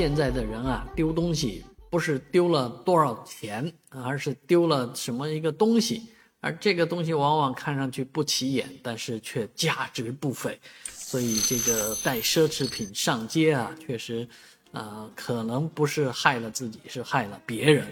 [0.00, 6.08] 现在的人啊，丢东西不是丢了多少钱，而是丢了什么一个东西，
[6.40, 10.58] 而这个东西往往看上去不起眼，但是却价值不菲。
[10.84, 14.26] 所以这个带奢侈品上街啊，确实，
[14.72, 17.86] 啊，可能不是害了自己，是害了别人。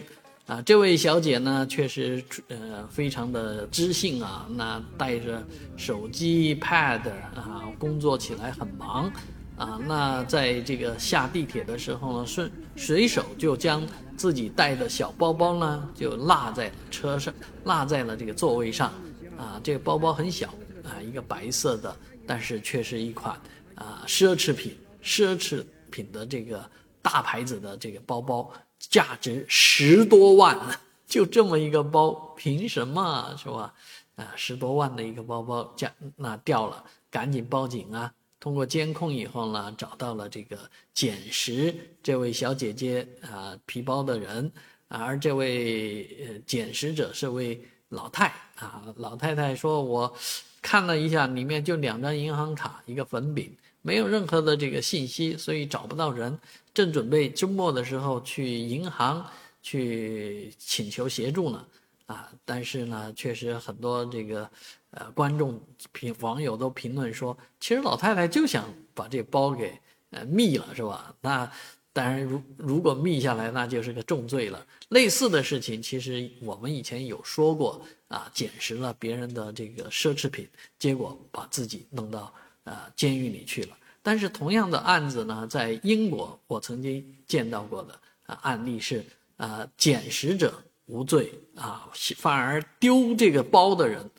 [0.46, 5.46] 啊，这位小姐呢，确实呃非常的知性啊，那带着
[5.76, 7.02] 手机 pad
[7.34, 9.12] 啊，工作起来很忙。
[9.58, 13.84] 啊，那在这个下地铁的时候呢，顺随手就将
[14.16, 18.92] 自己带的小包包呢，就落在车上，落在了这个座位上。
[19.36, 20.48] 啊，这个包包很小
[20.84, 23.40] 啊，一个白色的，但是却是一款
[23.76, 26.68] 啊奢侈品，奢侈品的这个
[27.00, 30.58] 大牌子的这个包包，价值十多万，
[31.06, 33.72] 就这么一个包，凭什么是吧？
[34.16, 38.12] 啊，十多万的一个包包，价那掉了，赶紧报警啊！
[38.40, 40.58] 通过监控以后呢，找到了这个
[40.94, 44.50] 捡拾这位小姐姐啊皮包的人，
[44.86, 48.26] 而这位呃捡拾者是位老太
[48.56, 48.84] 啊。
[48.96, 50.16] 老太太说：“我
[50.62, 53.50] 看了一下，里面就两张银行卡，一个粉饼，
[53.82, 56.38] 没有任何的这个信息，所以找不到人。
[56.72, 59.26] 正准备周末的时候去银行
[59.62, 61.66] 去请求协助呢，
[62.08, 64.50] 啊，但是呢，确实很多这个。”
[64.92, 65.60] 呃，观众
[65.92, 68.64] 评网友都评论说，其实老太太就想
[68.94, 69.78] 把这包给
[70.12, 71.14] 呃密了，是吧？
[71.20, 71.52] 那
[71.92, 74.66] 当然，如如果密下来，那就是个重罪了。
[74.88, 80.48] 类似的事情，其实我们以前有说过啊，捡拾了别人的这个奢侈品，
[80.78, 82.32] 结果把自己弄到
[82.64, 83.76] 啊监狱里去了。
[84.02, 89.04] 但是同样的案子呢，在英国我曾经见到过的啊案例是
[89.36, 90.54] 啊，捡拾者
[90.88, 94.10] 无罪啊，反而丢这个包的人。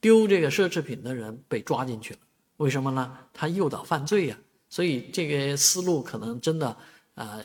[0.00, 2.20] 丢这个奢侈品的人被抓进去了，
[2.58, 3.16] 为什么呢？
[3.32, 4.36] 他诱导犯罪呀，
[4.68, 6.76] 所以这个思路可能真的
[7.14, 7.40] 啊，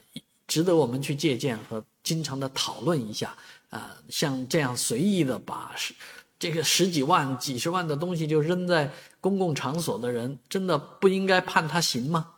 [0.46, 3.34] 值得我们去借鉴和经常的讨论一下
[3.70, 3.96] 啊。
[4.10, 5.94] 像这样随意的把十
[6.38, 8.92] 这个十几万、几十万的东西就扔在
[9.22, 12.30] 公共场所的人，真的不应该判他刑吗？